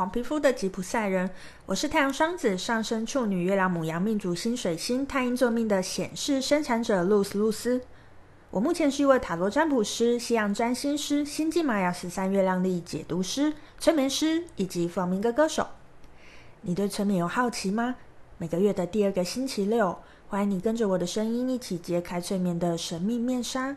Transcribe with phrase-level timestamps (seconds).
[0.00, 1.28] 黄皮肤的吉普赛人。
[1.66, 7.82] 我是太阳双子上升处女月亮母羊命主星水星太阴坐命的显示生产者露丝露丝。
[8.50, 15.66] 我目前是一位塔罗占卜师、西洋占星师、星际玛雅十三月亮历解读师、催眠师以及弗明哥歌手。
[16.62, 17.96] 你对催眠有好奇吗？
[18.38, 19.98] 每个月的第二个星期六，
[20.28, 23.76] 欢迎你跟着我的声音一起揭开催眠的神秘面纱。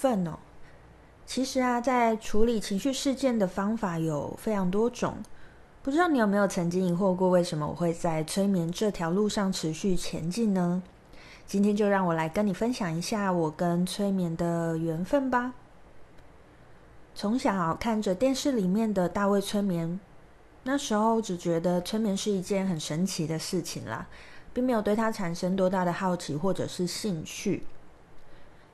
[0.00, 0.38] 分哦，
[1.26, 5.16] 其实啊，在处理情绪事件的方法有非常多种。
[5.82, 10.82] 不知道你有没有曾经疑惑过，为什么我会在催眠这条路上持续前进呢？
[11.46, 15.54] 今天就让我来跟你分享一下我跟催眠的缘分吧。
[17.14, 19.98] 从小看着电视里面的大卫催眠，
[20.64, 24.06] 那时候只觉得催眠是一件很神奇的事情啦，
[24.52, 27.64] 并没有对它产生多大的好奇或者是兴趣。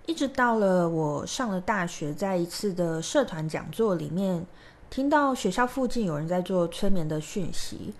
[0.06, 4.46] 一直到了我上了大学，在一次的社团讲座里面，
[4.90, 7.94] 听到学校附近有人在做催眠的讯息。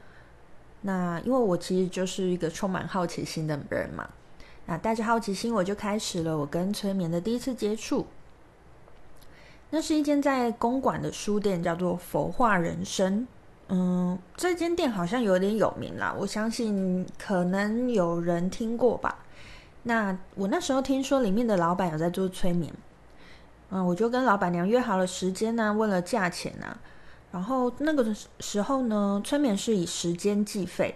[0.82, 4.06] 那因为我其实就是一个充满好奇心的人嘛，
[4.66, 8.06] 那带着好奇心，我就开始了我跟催眠的第一次接触。
[9.70, 13.26] 那是一间在公馆的书店，叫做佛化人生。
[13.68, 19.23] 嗯，这间店好像有点有名啦，我相信可能有人听过吧。
[19.86, 22.72] 那我那时候听说里面的老板有在做催眠，
[23.70, 26.76] 嗯，我就跟老板娘约好了时间呢，问了价钱呢，
[27.30, 30.94] 然后那个时候呢，催眠是以时间计费，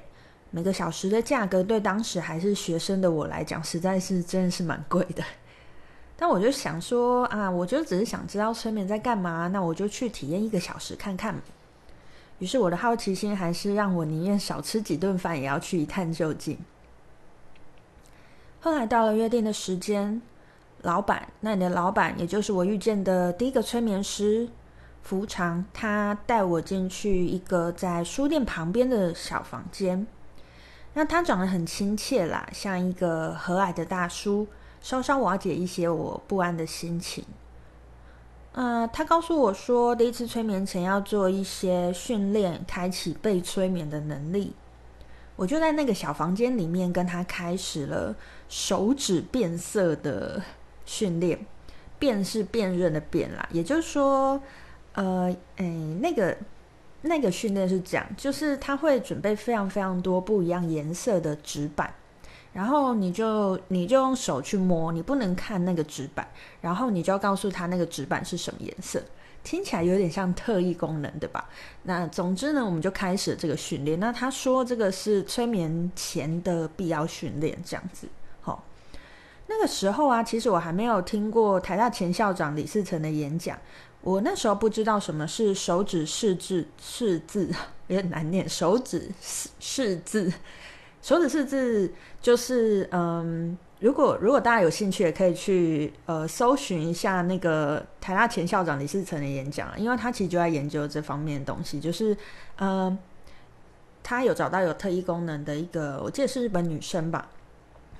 [0.50, 5.22] 每个小时的价格对当时还是学生的我来讲，实在是真的是蛮贵的。
[6.16, 11.34] 但我就想说啊，我就只是想知道催眠在干嘛，那我就去体验一个小时看看。
[12.38, 16.58] 于是我的好奇心还是让我宁愿少吃几顿饭，也要去一探究竟。
[18.60, 20.20] 后来到了约定的时间，
[20.82, 24.48] 老板，那你的老板，也就是我遇见的第一个催眠师
[25.02, 30.06] 福长，他带我进去一个在书店旁边的小房间。
[30.94, 34.48] 那他长得很亲切啦，像一个和蔼的大叔，
[34.80, 37.24] 稍稍瓦解一些我不安的心情。
[38.52, 44.54] 呃，他告诉我说，第一次催眠前要做一些训练，开启被催眠的能力。
[45.38, 48.12] 我就在那个小房间里面跟他开始了
[48.48, 50.42] 手指变色的
[50.84, 51.38] 训练，
[51.96, 54.42] 辨是辨认的辨啦，也就是说，
[54.94, 55.64] 呃，哎，
[56.00, 56.36] 那个
[57.02, 61.94] 那个训练是这样，就是他会准备非常非常多不一样颜色的纸板，
[62.52, 66.26] 然后你就你就用手去摸，你不能看那个纸板，
[66.60, 69.00] 然后你就要告诉他那个纸板是什么颜色。
[69.48, 71.48] 听起来有点像特异功能，对吧？
[71.84, 73.98] 那总之呢，我们就开始这个训练。
[73.98, 78.06] 那他说这个是催眠前的必要训练，这样子。
[78.42, 78.62] 好、
[79.46, 83.58] 那个时候啊，其实我还没有听过台大前校长李世成的演讲。
[84.02, 87.48] 我那时候不知道什么是手指试字，试字
[87.88, 88.46] 有点难念。
[88.46, 90.30] 手指试字，
[91.00, 93.56] 手指试字就是嗯。
[93.80, 102.16] 如果如果大家有兴趣，也可以去呃搜寻一下那个台大前校长李世成的演讲，因为他其实就在研究这方面的东西，就是
[102.56, 102.98] 呃
[104.02, 107.28] 他有找到有特异功能的一个，我记得是日本女生吧，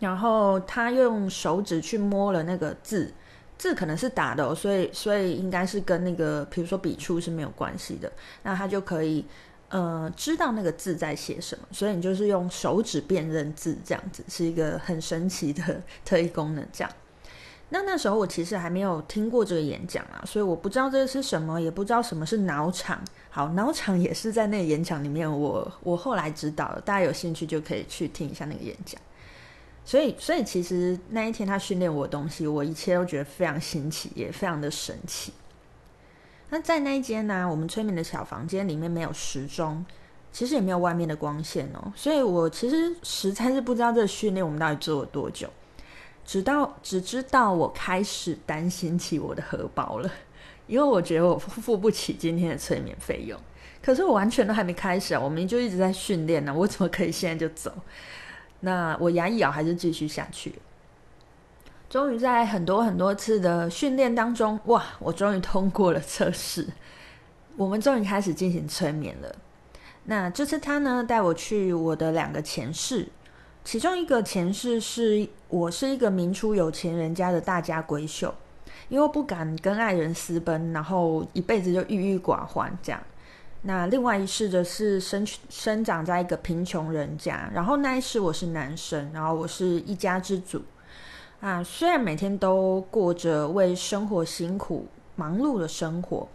[0.01, 3.15] 然后他用手指去摸了那个字，
[3.57, 8.11] 字可能是打的哦，所以所以应该是跟那个比如说笔触是没有关系的，
[8.43, 9.25] 那他就可以。
[9.71, 16.67] 呃，知道那个字在写什么，所以你就是用手指辨认字，这样子是一个很神奇的特异功能。
[16.73, 16.91] 这样，
[17.69, 22.99] 那那时候我其实还没有听过这个演讲啊，所以我不知道这是什么，也不知道什么是脑场。
[23.31, 28.99] 好，脑场也是在那个演讲里面我，我我后来知道了，大家有兴趣就可以去听一下那个演讲。
[29.85, 35.33] 所以，所以其实那一天他训练我的东西，我一切都觉得非常新奇，也非常的神奇。
[36.51, 39.85] 那在那一间呢、我们催眠的小房间里面没有时钟，
[40.33, 45.49] 其实也没有外面的光线哦，所以我其实实在是不知道这个训练我们到底做了多久，
[46.25, 50.11] 直到只知道我开始担心起我的荷包了，
[50.67, 53.39] 因为我觉得我付不起今天的催眠费用，
[53.83, 57.71] 可是我完全都还没开始啊，我们就一直在训练呢，我怎么可以现在就走？
[58.61, 60.55] 那我牙一咬，还是继续下去。
[61.89, 64.85] 终于在很多很多次的训练当中，哇！
[64.99, 66.67] 我终于通过了测试。
[67.57, 69.35] 我们终于开始进行催眠了。
[70.05, 73.09] 那这次他呢，带我去我的两个前世，
[73.65, 78.35] 其中一个前世是我是一个明初有钱人家的大家闺秀，
[78.91, 83.03] 因为不敢跟爱人私奔，然后一辈子就郁郁寡欢这样。
[83.63, 90.63] 那另外一世的是生生长在一个贫穷人家，然后那一世我是男生，然后我是一家之主
[91.41, 91.63] 啊。
[91.63, 94.87] 虽然每天都过着为生活辛苦
[95.17, 96.29] 忙碌的生活，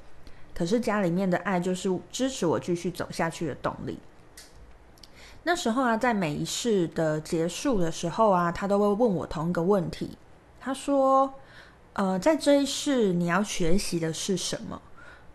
[0.53, 3.99] 可是家里面的爱就是支持我继续走下去的动力。
[5.43, 10.17] 那时候啊，在每一世的结束的时候啊，他都会问我同一个问题。
[10.59, 11.33] 他说
[11.93, 14.81] ：“呃，在这一世你要学习的是什么？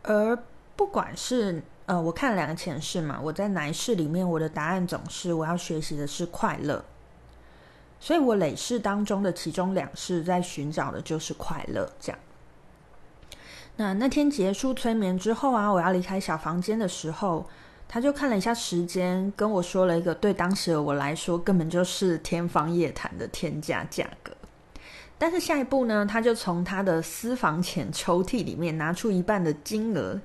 [0.03, 0.38] 而
[0.76, 6.85] 不管是……”呃，我看了两个前世嘛，我在哪一世里面，我的答案总是我要学习的是快乐，
[8.00, 11.91] 所以我累世当中的其中两世在寻找的就是快乐。
[12.00, 12.19] 这样，
[13.77, 17.47] 那那天结束催眠之后啊，我要离开小房间的时候，
[17.89, 24.33] 他就看了一下时间，跟我说了一个对当时的我来说根本就是天方夜谭的天价价格。
[25.19, 30.21] 但是下一步呢，他就从他的私房钱抽屉里面拿出一半的金额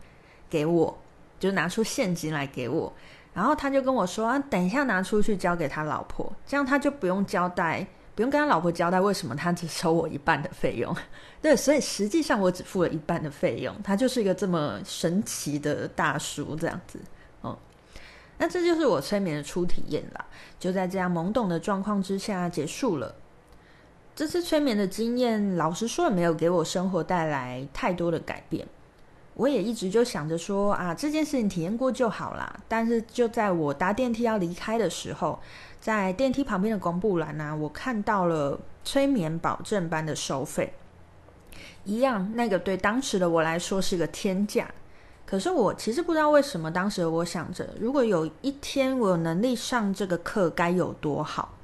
[0.50, 0.98] 给我。
[1.40, 2.94] 就拿出现金来给我，
[3.34, 10.96] 然后他就跟我说：“啊，等一下拿出去交给他老婆，这样他就不用交代，不用跟他老婆交代为什么他只收我一半的费用。
[11.42, 13.76] ”对，所以实际上我只付了一半的费用。
[13.84, 17.00] 他就是一个这么神奇的大叔，这样子。
[17.42, 17.58] 哦，
[18.38, 20.26] 那这就是我催眠的初体验啦，
[20.60, 23.16] 就在这样懵懂的状况之下结束了。
[24.16, 28.68] 这次催眠的经验，老实说也没有给我生活带来太多的改变。
[29.36, 32.56] 我也一直就想着说啊，这件事情体验过就好啦。
[32.68, 35.40] 但是就在我搭电梯要离开的时候，
[35.82, 40.74] 在电梯旁边的公布栏呢，我看到了催眠保证班的收费，
[41.84, 44.70] 一样，那个对当时的我来说是个天价。
[45.26, 51.56] 可是我其实不知道为什么，当时我想着，如果有一天我有能力上这个课，该有多好。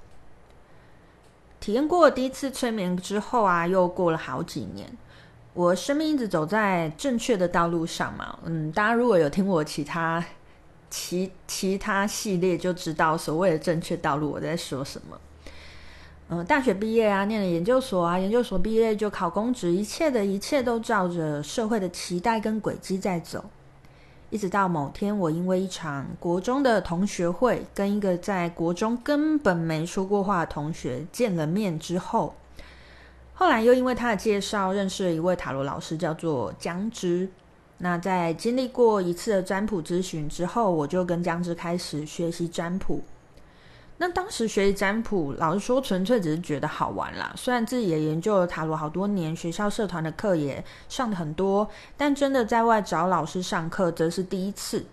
[1.59, 4.97] 体验过第一次催眠之后啊，又过了好几年。
[5.53, 10.23] 我生命一直走在正确的道路上嘛，嗯，大家如果有听我其他
[10.89, 15.19] 其其他系列，就知道所谓的正确道路我在说什么。
[16.29, 23.43] 嗯，大学毕业啊，念了研究所啊，研究所毕业就考公职，一切的一切都照着社会的期待跟轨迹在走，
[24.29, 32.35] 一直到某天，我因为一场国中的同学会，跟一个在国中根本没说过话的同学见了面之后。
[33.39, 37.29] 后来又因为他的介绍，认识了一位塔罗老师，叫做江之。
[37.77, 43.01] 那在经历过一次的占卜咨询之后，我就跟江之开始学习占卜。
[43.99, 47.31] 那当时学习占卜，老实说，纯粹只是觉得好玩啦。
[47.37, 54.83] 虽然自己也研究了塔罗好多年，学校社团的课也上得很多，但真的在外找老师上课，则是第一次。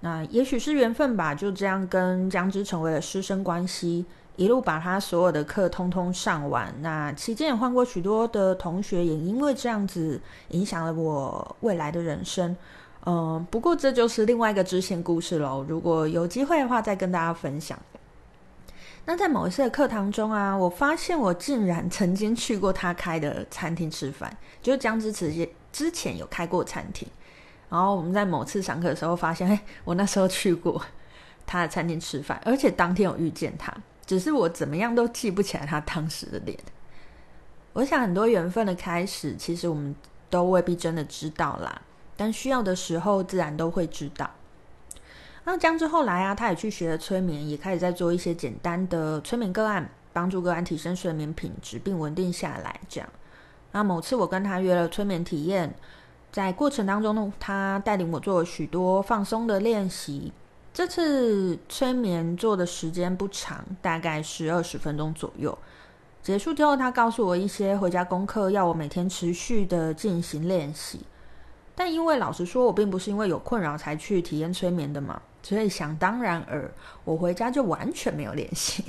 [0.00, 4.04] 那也许是缘分吧，就这样跟江之成为了师生关系。
[4.36, 12.56] 一路把他所有的课通通上完，那期间也换过许多的同学，也因为这样子影响了我未来的人生。
[13.06, 15.64] 嗯，不过这就是另外一个支线故事喽。
[15.68, 17.78] 如果有机会的话，再跟大家分享。
[19.04, 25.30] 那在某一次的课堂中啊，我发现我竟然曾经去过他开的餐厅吃饭，就是江之慈
[25.70, 27.06] 之前有开过餐厅。
[27.68, 30.82] 然后我们在某次上课的时候发现，哎，我那时候去过
[31.44, 33.70] 他的餐厅吃饭，而且当天有遇见他。
[34.06, 36.58] 只是我怎么样都记不起来他当时的脸。
[37.72, 39.94] 我想很多缘分的开始，其实我们
[40.30, 41.82] 都未必真的知道啦。
[42.16, 44.30] 但需要的时候，自然都会知道。
[45.44, 52.80] 那江之后来啊，他也去学了催眠，也开始在做一些简单的催眠个案，帮助个案提升睡眠品质，并稳定下来。
[52.88, 53.08] 这样。
[53.72, 55.74] 那某次我跟他约了催眠体验，
[56.30, 60.32] 在过程当中呢，他带领我做了许多放松的练习。
[60.74, 65.56] 这次催眠做的时间不长，大概是二十分钟左右。
[66.20, 71.02] 结束之后，他告诉我一些回家功课，要我每天持续的进行练习。
[71.76, 76.68] 但因为老实说，我并不是因为有困扰才去体验催眠的嘛，所以想当然尔，
[77.04, 78.82] 我回家就完全没有练习。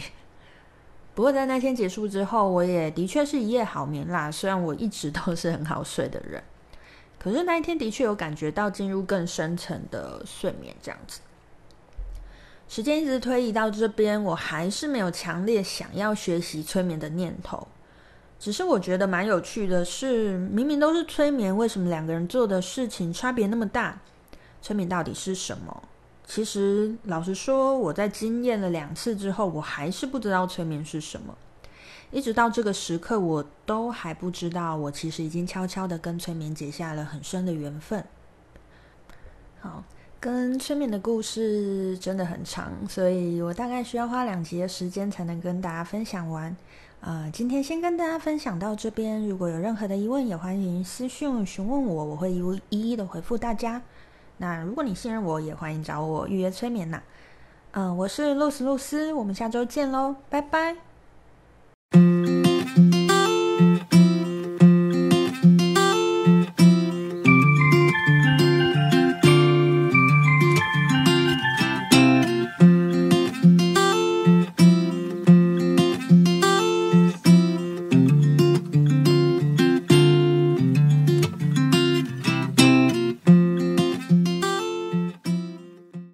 [1.13, 4.31] 不过在那天结束之后，我也的确是一夜好眠啦。
[4.31, 6.41] 虽然我一直都是很好睡的人，
[7.19, 11.19] 可是那一天的确有感觉到进入更深层的睡眠，这样子。
[12.67, 17.67] 时间一直推移到这边，我还是没有强烈想要学习催眠的念头。
[18.39, 23.99] 只是我觉得蛮有趣的是，明明都是催眠，为什么两个人做的事情差别那么大？
[24.61, 25.83] 催眠到底是什么？
[26.25, 31.37] 其实老实说，我在经验了两次之后，我还是不知道催眠是什么。
[32.11, 38.03] 一直到这个时刻，我都还不知道，我其实已经悄悄的跟催眠结下了很深的缘分。
[39.61, 39.83] 好。
[40.25, 46.57] 跟催眠的故事真的很长，所以我大概需要花两集的时间才能跟大家分享完。
[47.01, 53.79] 呃，今天先跟大家分享到这边，如果有任何的疑问，也欢迎私讯询问我，我会一一一的回复大家。
[54.37, 57.03] 那如果你信任我，也欢迎找我预约催眠呐。
[57.73, 60.94] 嗯，我是露丝露丝，我们下周见喽，拜拜。